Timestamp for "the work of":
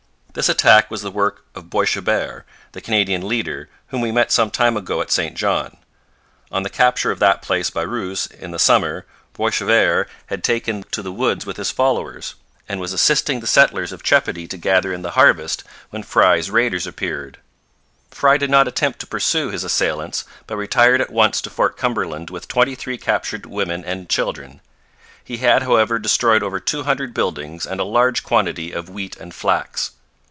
1.01-1.69